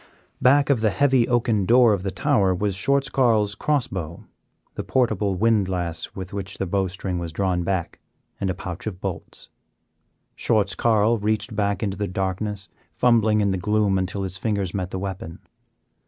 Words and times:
Back 0.41 0.71
of 0.71 0.81
the 0.81 0.89
heavy 0.89 1.27
oaken 1.27 1.67
door 1.67 1.93
of 1.93 2.01
the 2.01 2.09
tower 2.09 2.55
was 2.55 2.73
Schwartz 2.73 3.07
Carl's 3.07 3.53
cross 3.53 3.85
bow, 3.85 4.23
the 4.73 4.83
portable 4.83 5.35
windlass 5.35 6.15
with 6.15 6.33
which 6.33 6.57
the 6.57 6.65
bowstring 6.65 7.19
was 7.19 7.31
drawn 7.31 7.61
back, 7.61 7.99
and 8.39 8.49
a 8.49 8.55
pouch 8.55 8.87
of 8.87 8.99
bolts. 8.99 9.49
Schwartz 10.35 10.73
Carl 10.73 11.19
reached 11.19 11.55
back 11.55 11.83
into 11.83 11.97
the 11.97 12.07
darkness, 12.07 12.67
fumbling 12.91 13.41
in 13.41 13.51
the 13.51 13.59
gloom 13.59 13.99
until 13.99 14.23
his 14.23 14.37
fingers 14.39 14.73
met 14.73 14.89
the 14.89 14.97
weapon. 14.97 15.37